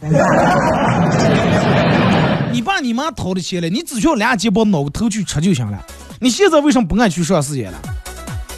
[2.50, 5.78] 你爸你妈掏的钱了，你只需要俩肩膀挠个头去吃就行了。
[6.18, 7.78] 你现在为什么不爱去上事业了？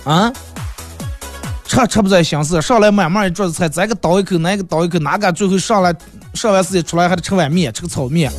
[0.05, 0.33] 啊？
[1.67, 5.93] 吃吃不在心思，上来满满一桌子菜，这个倒一口，那个倒一口，哪个最后上来
[6.35, 8.31] 上完事业出来还得吃碗面，吃个炒面。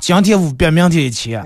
[0.00, 1.44] 今天五百，明天一千。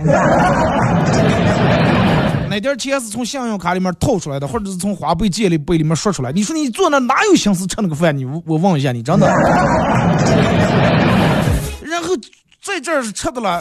[2.55, 6.31] 那点钱是从信用卡里面掏出来的，或者是从花呗借里背里面说出来。
[6.31, 8.17] 你说你坐那哪有心思吃那个饭？
[8.17, 9.27] 你我问一下你，真的。
[11.83, 12.11] 然后
[12.63, 13.61] 在这儿是吃的了，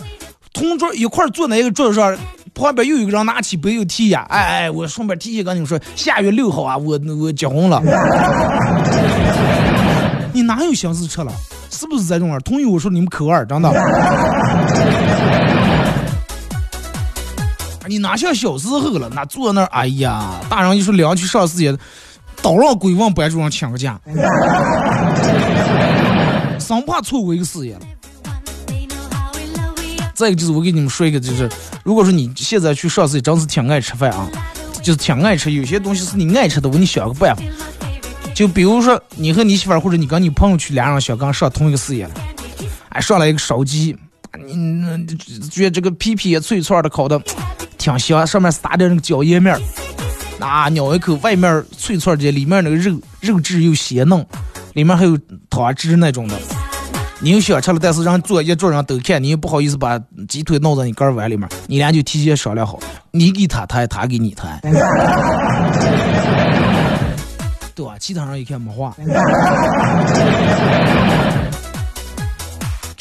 [0.53, 2.15] 同桌一块坐那一个桌子上，
[2.53, 7.81] 旁边又有个人拿起杯又提呀，哎哎，我顺便提前跟你们说，下月六号啊，我我结婚了。
[10.31, 11.33] 你哪有心思吃了？
[11.71, 12.39] 是不是这种儿？
[12.41, 13.73] 同意我说你们口味真的。
[17.87, 19.09] 你哪像小时候了？
[19.13, 21.77] 那坐那儿，哎呀，大人一说两去上事业，
[22.41, 23.99] 倒让鬼王班主任请个假，
[26.59, 27.81] 生怕错过一个事业了。
[30.13, 31.49] 再一个就是我给你们说一个，就是
[31.83, 34.29] 如果说你现在去上事业，真是挺爱吃饭啊，
[34.81, 37.41] 就是挺爱吃，有些东西是你爱吃的，我给你想个办法。
[38.33, 42.11] 就比如说你和你媳妇儿或者你跟你朋友去，俩人想刚上同一个事业了，
[42.89, 43.95] 哎，上来一个烧鸡，
[44.47, 45.05] 你
[45.51, 47.21] 觉得这个皮皮也脆脆的烤的。
[47.83, 49.59] 挺香，上面撒点那个椒盐面儿，
[50.39, 54.25] 啊，咬一口，外面脆脆的，里面那个肉肉质又鲜嫩，
[54.71, 55.19] 里面还有
[55.49, 56.35] 汤汁那种的，
[57.19, 62.79] 你又想吃了，但是人坐一桌人都看，你又不好意思把鸡腿弄在你个碗里面，你俩就提前商量好，
[63.11, 64.61] 你给他抬，他给你抬，
[67.75, 67.95] 对吧？
[67.99, 68.95] 其他人一看没话。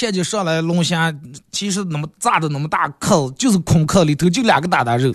[0.03, 1.15] 看见上来龙虾，
[1.53, 5.15] 其实那么炸的那么大壳，就是空壳里头就两个大大肉，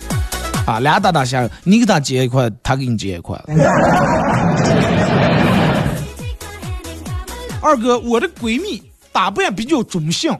[0.65, 3.37] 啊，俩大大虾，你给他煎一块，他给你煎一块。
[7.61, 8.81] 二哥，我的闺蜜
[9.11, 10.31] 打扮比较中性，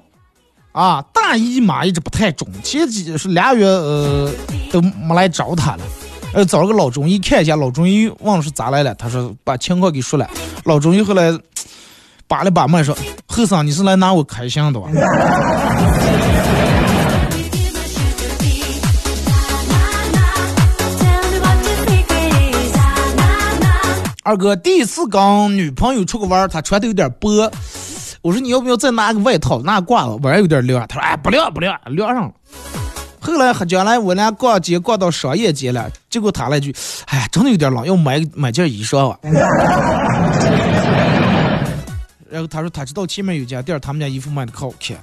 [0.72, 4.32] 啊，大姨妈一直不太中，前几是俩月呃
[4.72, 5.84] 都没来找她了，
[6.32, 10.26] 呃找了个老中医看一下，老中医问是咋来了，他说把情况给说了，
[10.64, 11.38] 老中医后来
[12.28, 14.88] 把了把脉说，后生你是来拿我开箱的吧？
[24.24, 25.22] 二哥第一次跟
[25.56, 27.50] 女朋友出去玩，她穿的有点薄，
[28.22, 30.86] 我说你要不要再拿个外套，拿褂子，玩有点凉。
[30.90, 32.32] 他说哎不凉不凉，凉上了。
[33.22, 36.76] 后来将来我俩逛街逛到商业街了，结果他来句，
[37.06, 39.18] 哎真的有点冷，要买买件衣裳啊。
[42.38, 44.96] 然后他说他知道前面有家店，他们家衣服卖的可好看。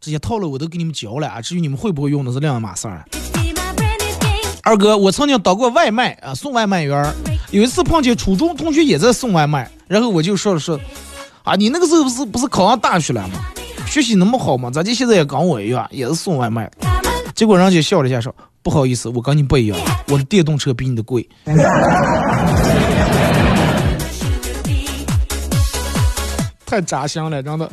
[0.00, 3.04] 这些套路我都给你们教了啊，至于你们会不会用，那是两码事儿。
[4.62, 7.14] 二哥，我曾经当过外卖啊，送外卖员。
[7.50, 10.80] 有一次碰见初中同学也在送外卖，然后我就说了说，
[11.42, 13.34] 啊，你那个时候不是不是考上大学了吗？
[13.86, 14.70] 学习那么好吗？
[14.70, 16.70] 咋就现在也跟我一样，也是送外卖？
[17.34, 19.78] 结果人家笑了一下说，不好意思，我跟你不一样，
[20.08, 21.28] 我的电动车比你的贵。
[26.74, 27.70] 太扎心了，真的。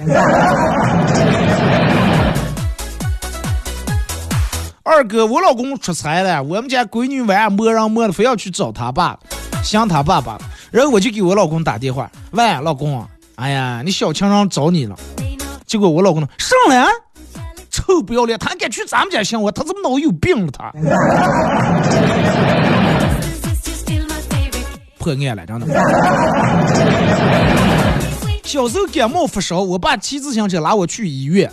[4.83, 9.17] 二哥，我老公出差了，我们家闺女玩磨人磨的，非要去找他爸，
[9.63, 10.37] 想他爸爸。
[10.69, 13.03] 然后我就给我老公打电话，喂，老公，
[13.37, 14.95] 哎呀，你小情人找你了。
[15.65, 16.85] 结果我老公呢，上来，
[17.71, 20.71] 臭不要脸，他敢去咱们家想我，他怎么脑有病了他？
[24.99, 25.65] 破案了，真的。
[28.51, 31.49] 小时候感冒发烧，我爸骑自行车拉我去医院。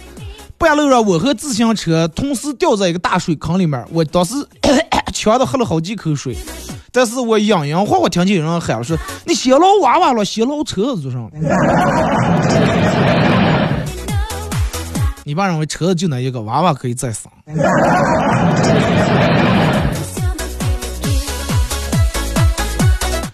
[0.59, 4.35] 半路上，我和自行车同时掉在一个大水坑里面，我当时
[5.15, 6.37] 呛的喝了好几口水，
[6.91, 11.31] 但是我隐隐约约听见有人喊了说：“你先捞娃娃了，先捞车子上。”
[15.23, 17.31] 你爸认为车子就那一个，娃娃可以再生。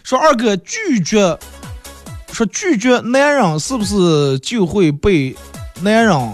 [0.03, 1.39] 说二哥拒绝，
[2.35, 5.35] 说拒绝男人是不是就会被
[5.81, 6.33] 男人？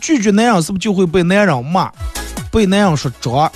[0.00, 1.88] 拒绝男人是不是就会被男人骂，
[2.50, 3.48] 被男人说渣？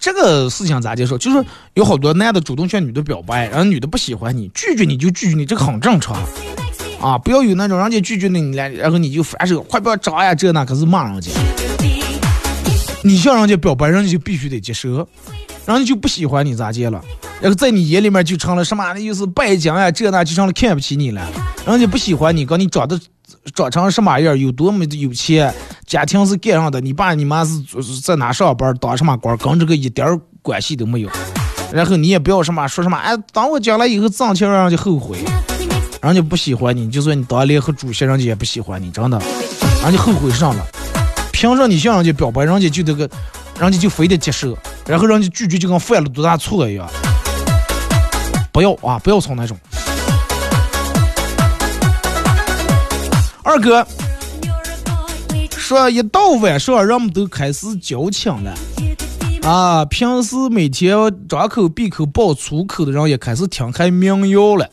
[0.00, 1.16] 这个事情咋接受？
[1.16, 1.44] 就是
[1.74, 6.16] 有好多男的主动向女的表白，然后女的不喜欢你，拒绝你就拒绝你，这个很正常
[7.00, 7.16] 啊！
[7.16, 11.30] 不要有那种人家拒绝你了，然后你就反手，快不要渣呀，这那可是骂人家。
[13.02, 14.88] 你向人家表白，人家就必须得接受，
[15.66, 17.00] 人家就不喜欢你咋接了？
[17.40, 18.84] 然后在你眼里面就成了什么？
[18.92, 21.26] 那就是败将呀，这那就成了看不起你了，
[21.66, 22.98] 人家不喜欢你，跟你长得。
[23.54, 24.36] 长成什么样？
[24.38, 25.52] 有多么有钱？
[25.84, 26.80] 家庭是干上的？
[26.80, 27.60] 你爸你妈是
[28.02, 28.74] 在哪上班？
[28.80, 29.36] 当什么官？
[29.36, 31.10] 跟这个一点关系都没有。
[31.72, 35.18] 然后你也不要什么说什么，哎，当我将来以后挣钱让人家后悔，
[36.02, 39.20] 人家不喜欢你，就算你当联合主席，人家也不喜欢你，真的，
[39.82, 40.66] 人家后悔上了。
[41.32, 43.08] 凭什么你向人家表白，人家就这个，
[43.60, 44.56] 人家就非得接受，
[44.86, 46.88] 然后人家拒绝就跟犯了多大错一样。
[48.56, 49.54] 不要啊，不要从那种。
[53.42, 53.86] 二哥
[55.58, 58.54] 说，一到晚上，人们都开始矫情了
[59.42, 59.84] 啊！
[59.84, 60.96] 平时每天
[61.28, 64.66] 张口闭口爆粗口的人，也开始听开民谣了。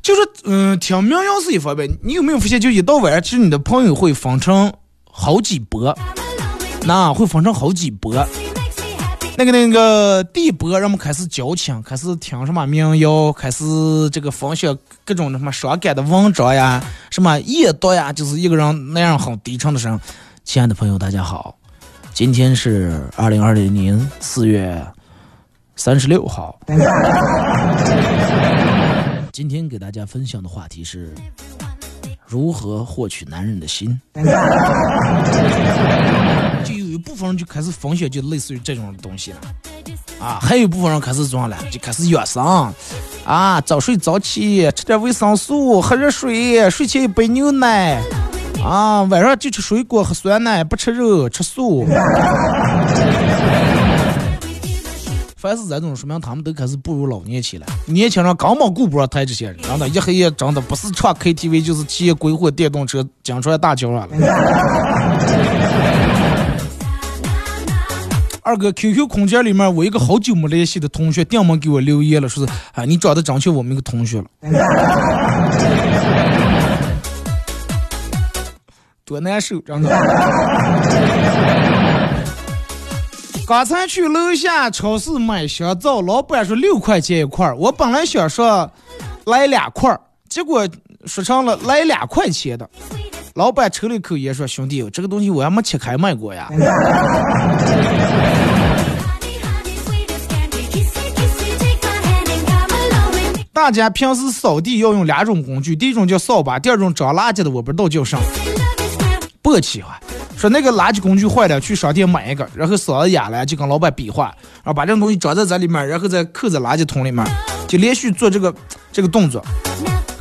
[0.00, 4.72] 就是，嗯，听民谣是一方面，你有没有发现，就一到晚上，其实你的朋友会分成
[5.10, 5.92] 好几波，
[6.84, 8.24] 那会分成好几波。
[9.36, 13.64] 那个那个第一波，人们开始矫情，开始听什么民谣，开始
[14.10, 19.98] 这个分享各种什么伤感的文章呀，什么夜读呀，就是一个人那样很低沉的声。
[20.44, 21.56] 亲爱的朋友，大家好，
[22.12, 24.84] 今天是二零二零年四月
[25.76, 26.58] 三十六号。
[29.32, 31.14] 今天给大家分享的话题是
[32.32, 34.00] 如何获取男人的心。
[36.64, 39.38] 就有一部分人就开始分享，就类似于这种东西了，
[40.18, 42.72] 啊，还有一部分人开始装了，就开始养生，
[43.26, 48.00] 啊，早睡早起，吃点维生素，喝热水，睡前一杯牛奶，
[48.64, 51.84] 啊，晚上就吃水果，喝酸奶，不吃肉，吃素。
[55.42, 57.66] 凡是这种，说明他们都开始步入老年期了。
[57.86, 64.16] 年轻人根本顾不上抬这些人，真的，一黑夜真的不是唱 KTV 就是骑鬼火电动车讲出来大桥上了。
[68.44, 74.26] 二哥，QQ 空间里面我一个好久没联系的同学，电门给我留言了，说是啊，你长得真像我们一个同学了，
[79.04, 79.90] 多难受，真的。
[83.52, 87.54] 刚才去楼下超市买香皂，老板说六块钱一块儿。
[87.54, 88.72] 我本来想说
[89.26, 90.66] 来两块儿，结果
[91.04, 92.66] 说成了来两块钱的。
[93.34, 96.48] 老板抽了一口烟说：“兄弟，这个东西我还没切开卖过呀。”
[103.52, 108.16] 大家平时扫地要用两种工具，第一种叫扫把，第二种装垃圾的我不知道叫啥。
[109.42, 110.00] 簸箕话
[110.42, 114.24] 说那个垃圾工具坏了，去商店买一个，然后嗓子哑了就跟老板比划，
[114.64, 117.24] 然后把这个东西装在这里面，然后再扣在垃圾桶里面，
[117.68, 118.52] 就连续做这个
[118.90, 119.40] 这个动作，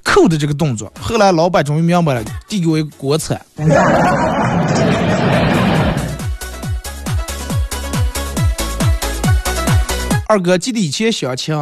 [0.04, 0.94] 扣的这个动作。
[1.02, 3.42] 后来老板终于明白了，递给我一个锅铲。
[10.30, 11.56] 二哥记得以前相亲，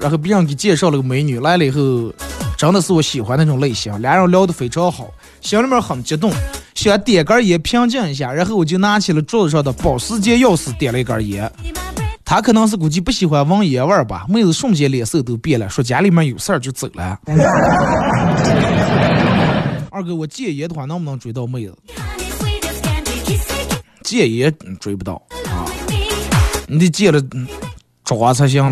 [0.00, 2.10] 然后别人给介绍了个美女，来了以后，
[2.56, 5.10] 真的是我喜欢那种类型，俩人聊得非常好，
[5.46, 6.32] 心里面很激动，
[6.74, 11.48] 想点根烟平静一下，然后我就拿起了桌子上的保时捷钥匙点了一根烟。
[12.24, 17.16] 他可能是估计不喜欢闻烟味儿吧，妹子瞬间脸色都变了，说家里面有事儿就走了。
[19.88, 21.78] 二哥，我戒烟的话能不能追到妹子？
[24.02, 25.64] 戒烟追不到啊，
[26.66, 27.22] 你得戒了。
[28.04, 28.68] 抓才行。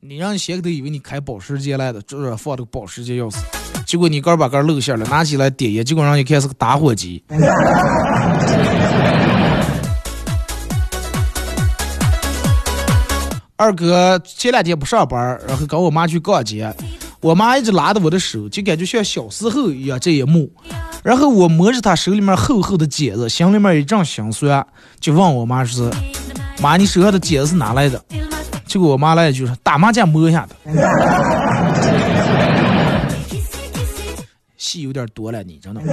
[0.00, 3.36] 你让鞋都以为你开保时捷来的，这是放的保时捷钥匙，
[3.86, 7.22] 结果你刚把杆露馅了，拿起来点烟，结果让你看是个打火机。
[13.54, 16.74] 二哥前两天不上班，然后跟我妈去逛街，
[17.20, 20.50] 我妈一直拉着我的手，就感觉像小时候一样这一幕。
[21.04, 24.66] 然后我摸着她手里面厚厚的茧子，心里面一阵心酸，
[24.98, 25.88] 就问我妈说。
[26.60, 28.02] 妈，你手上的茧子是哪来的？
[28.66, 30.56] 结果我妈来一句说：“打麻将摸下的。”
[34.66, 35.80] 戏有点多了，你真的。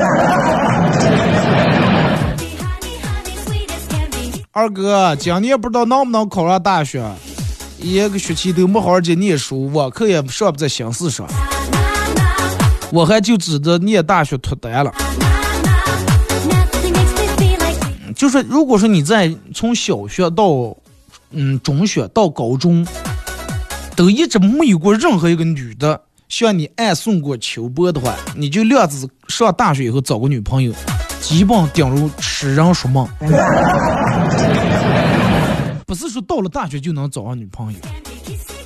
[4.52, 7.04] 二哥，今年不知道能不能考上大学，
[7.78, 11.28] 一个学期都没好好去念书，网课也上不在心思上，
[12.92, 14.92] 我还就指着念大学脱单了。
[18.16, 20.76] 就是，如果说你在从小学到
[21.30, 22.88] 嗯中学到高中，
[23.96, 30.74] 都一直没有过任何一个女的像你暗送过秋波的话，你就量子上大学以后找个女朋友，
[31.22, 33.08] 基本顶如痴人说梦。
[35.86, 37.78] 不是说到了大学就能找上女朋友，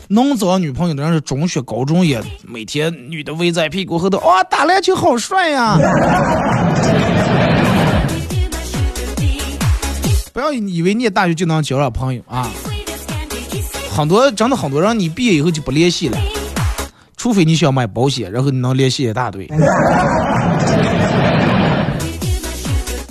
[0.08, 5.78] 能找上女朋友的人是中学、高中也每天女的围在屁股后头，哇，打篮球好帅呀！
[10.32, 12.50] 不要以为念大学就能交上朋友啊！
[13.92, 16.18] 很多真的很多人，你毕业以后就不联系了，
[17.18, 19.46] 除非你想买保险，然后你能联系一大堆。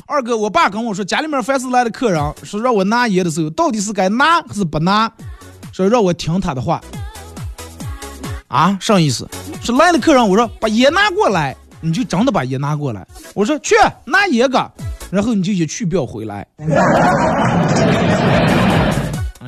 [0.06, 5.12] 二哥，我爸跟我说，家里面凡是来的客人，说让我拿烟的时候，到底是该拿还是不拿？
[5.72, 6.80] 说让我听他的话。
[8.48, 9.28] 啊，啥意思？
[9.60, 13.06] 说来了客人，我说把烟拿过来，你就真的把烟拿过来。
[13.34, 13.74] 我说去
[14.06, 14.72] 拿烟个。
[15.10, 16.46] 然后你就一去不要回来。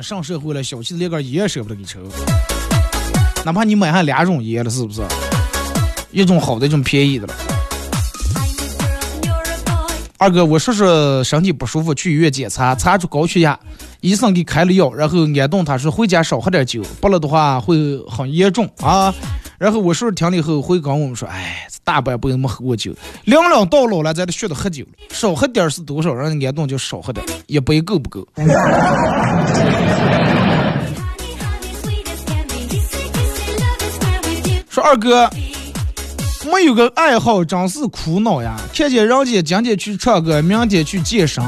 [0.01, 1.99] 上社会了，小气的连根烟也舍不得给抽，
[3.45, 5.01] 哪怕你买上两种烟了，是不是？
[6.11, 7.33] 一种好的，一种便宜的了。
[10.17, 13.57] 二哥，我叔叔身体不舒服，去医院检查，查出高血压，
[14.01, 19.13] 医生给开了药，然后安顿他说回家少喝点酒，不了的话会很严重啊。
[19.57, 21.65] 然后我叔叔听了以后回跟我们说，哎。
[21.81, 24.91] 大半辈子没喝过酒，两两到老了，咱都学着喝酒了。
[25.09, 26.13] 少喝点是多少？
[26.13, 28.27] 让人安顿就少喝点，一杯够不够？
[34.69, 35.27] 说二哥
[36.51, 38.55] 没有个爱好，真是苦恼呀！
[38.73, 41.43] 看见人家今天去唱歌，明天去健身，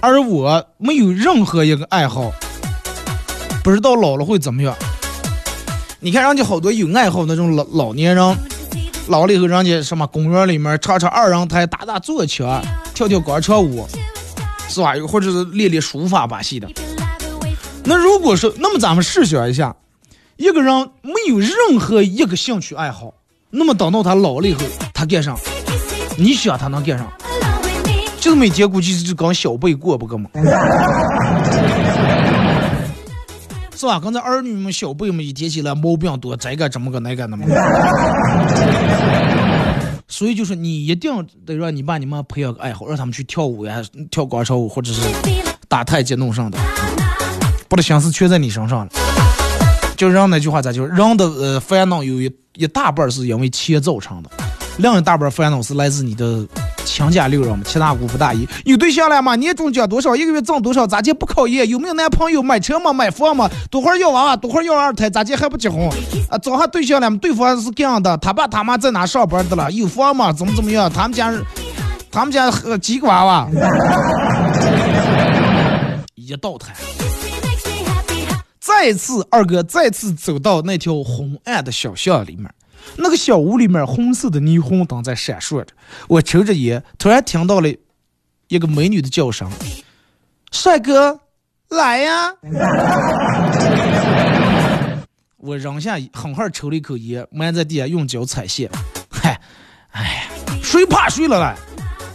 [0.00, 2.30] 而我没有任何一个爱好，
[3.64, 4.76] 不知道老了会怎么样？
[6.00, 8.36] 你看人家好多有爱好那种老老年人。
[9.08, 12.62] 老了以后，人家什么公园里面唱唱二人台，打打坐枪，
[12.94, 13.86] 跳跳广场舞，
[14.68, 14.94] 是吧？
[15.08, 16.68] 或者是练练书法把戏的。
[17.84, 19.74] 那如果说，那么咱们试想一下，
[20.36, 23.14] 一个人没有任何一个兴趣爱好，
[23.50, 24.60] 那么等到他老了以后，
[24.92, 25.36] 他干啥？
[26.18, 27.06] 你想他能干啥？
[28.20, 30.28] 就是每天估计就跟小辈过不个嘛。
[33.76, 34.00] 是吧？
[34.00, 37.54] 刚才儿女们、小辈们一提起来毛病多，这个这么个那个那么个，
[40.08, 41.12] 所以就是你一定
[41.46, 43.80] 得让你爸你妈培养个爱好，让他们去跳舞呀，
[44.10, 45.00] 跳广场舞或者是
[45.68, 46.58] 打太极弄上的，
[47.68, 48.92] 把这心思全在你身上了。
[49.96, 54.30] 就人那句话咋就是人的呃烦恼有一一大半是因为钱造成的，
[54.78, 56.46] 另一大半烦恼是来自你的。
[56.86, 59.34] 亲家六人嘛，七大姑八大姨，有对象了吗？
[59.36, 60.14] 年终奖多少？
[60.14, 60.86] 一个月挣多少？
[60.86, 61.66] 咋就不考研？
[61.66, 62.42] 有没有男朋友？
[62.42, 62.92] 买车吗？
[62.92, 63.50] 买房吗？
[63.70, 64.36] 多会儿要娃娃？
[64.36, 65.08] 多会儿要二胎？
[65.08, 65.88] 咋就还不结婚？
[66.28, 67.18] 啊，找下对象了吗？
[67.22, 69.72] 对方是这样的，他爸他妈在哪上班的了？
[69.72, 70.30] 有房吗？
[70.30, 70.92] 怎么怎么样？
[70.92, 71.32] 他们家，
[72.12, 73.48] 他们家几个娃娃？
[76.14, 76.74] 一道台。
[78.64, 82.50] 再次，二哥再次走到那条昏暗的小巷里面。
[82.96, 85.74] 那个小屋里面，红色的霓虹灯在闪烁着。
[86.08, 87.68] 我抽着烟，突然听到了
[88.48, 89.50] 一个美女的叫声
[90.50, 91.20] ：“帅哥，
[91.68, 92.32] 来呀！”
[95.36, 98.70] 我扔下狠狠抽了一口烟，埋在地下用脚踩线。
[99.10, 99.38] 嗨，
[99.90, 100.26] 哎，
[100.62, 101.54] 谁怕谁了来？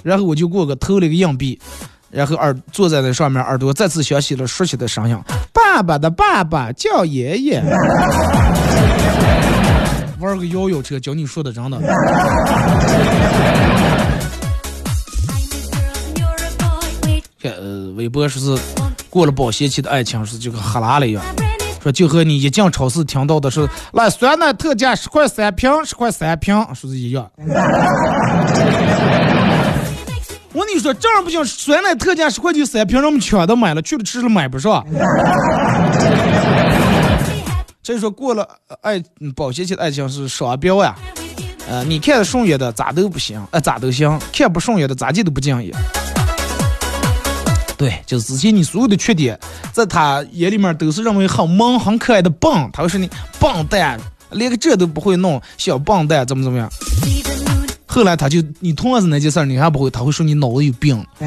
[0.01, 1.61] 然后我就过个偷了一个硬币，
[2.09, 5.15] 然后耳坐在那上面，耳朵再次响起了熟悉的声音
[5.53, 7.63] ：“爸爸的爸爸叫爷爷。
[10.19, 11.79] ”玩个摇摇车，教你说的真的。
[17.41, 18.61] 呃，微博说是
[19.09, 21.23] 过了保鲜期的爱情是就跟哈拉了一样，
[21.81, 27.31] 说就和你一进超市听到的是来酸奶特价十块三瓶，十块三瓶，说是一样。
[30.51, 34.83] 我跟你说，这样不行，酸奶特价十块就三瓶，人们抢都买了，去了吃了买不上。
[37.83, 38.47] 所以说过了
[38.81, 39.01] 爱
[39.35, 40.95] 保鲜期的爱情是双标呀，
[41.67, 45.71] 呃，你看顺眼的咋都不行，呃，咋都行；看不顺眼的咋地都不敬意。
[47.77, 49.39] 对，就是之前你所有的缺点，
[49.71, 53.99] 在他眼里面都是认为很萌、很可爱的棒，他会说你棒蛋，
[54.31, 56.69] 连个这都不会弄，小棒蛋怎么怎么样。
[57.91, 61.03] 后来他就你同样是那件事儿，你还不会，他会说你脑子有病。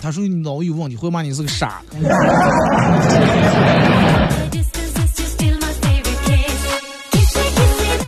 [0.00, 1.82] 他说你脑子有问题，会骂你是个傻。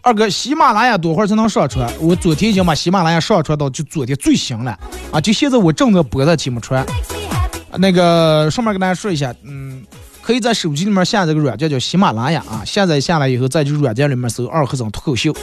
[0.02, 1.92] 二哥，喜马拉雅多会儿才能上传？
[2.00, 4.74] 我昨天已经把喜马拉雅上传到就昨天最新了
[5.12, 5.20] 啊！
[5.20, 6.82] 就现在我正在播的节目传。
[7.76, 9.82] 那个上面跟大家说一下，嗯，
[10.22, 15.36] 可以在手机里面下载个软件叫喜马拉雅啊，下载下来以后，在这软件里面搜二和尚脱口秀，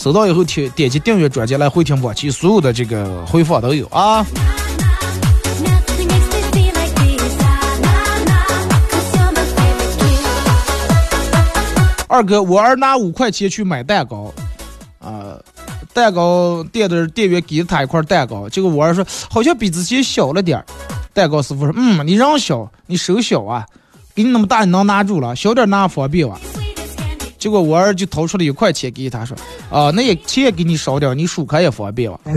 [0.00, 4.24] 收到以后点点击订阅专辑来回听播，其所有的这个回放都有啊。
[12.08, 14.32] 二哥，我儿拿五块钱去买蛋糕，
[15.00, 15.36] 啊，
[15.92, 20.64] 蛋糕店的店员给了他一块蛋糕，结果我儿说好像比之前小了点儿。
[21.12, 23.66] 蛋糕师傅说，嗯，你人小，你手小啊，
[24.14, 26.40] 给你那么大你能拿住了，小点拿方便啊。
[27.40, 29.34] 结果我儿就掏出了一块钱给他说，
[29.70, 32.20] 啊，那也钱给你少点，你数开也方便啊。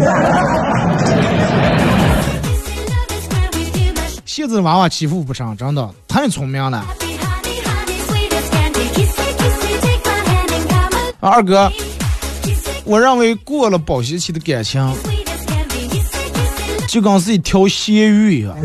[4.25, 6.85] 现在娃娃欺负不上，真的太聪明了。
[11.19, 11.69] 二哥，
[12.85, 14.81] 我认为过了保鲜期的感情，
[16.87, 18.55] 就跟是一条咸鱼一样。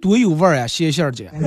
[0.00, 1.30] 多有味儿呀，咸馅儿姐。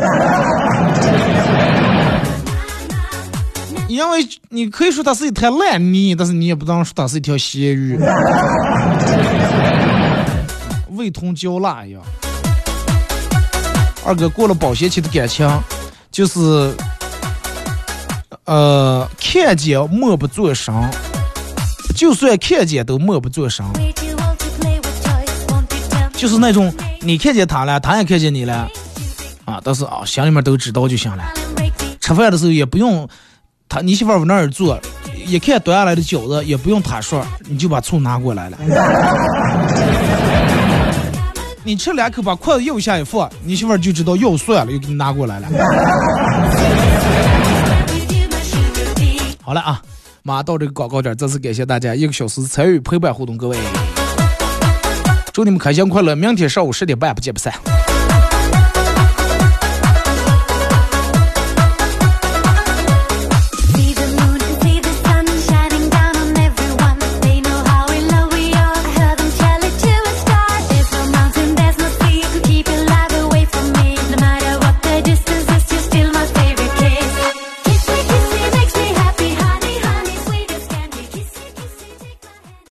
[3.87, 7.99] 因为你可以说它是一滩烂泥，但是你也不能说它是一条咸鱼，
[10.91, 12.01] 味同嚼蜡一样。
[14.05, 15.49] 二哥过了保鲜期的感情。
[16.11, 16.75] 就是，
[18.43, 20.89] 呃，看见默不作声，
[21.95, 23.65] 就算看见都默不作声。
[26.13, 26.69] 就是那种
[27.03, 28.69] 你看见他了，他也看见你了，
[29.45, 31.23] 啊，但是啊，心里面都知道就行了。
[31.99, 33.09] 吃饭的时候也不用
[33.67, 34.79] 他，你媳妇往那儿坐，
[35.25, 38.57] 一看端下来的饺子，也不用他说，你就把醋拿过来了。
[41.63, 45.47] 你吃两口，把筷子右下一放，你媳妇儿就知道要蒜了，又给你拿过来了。
[49.41, 49.81] 好了啊，
[50.21, 53.57] 马上到这个广告点，再次感谢大家一个小时参与陪伴互动，各位，
[55.33, 57.53] 祝你们开心快乐，明天上午十点半不见不散。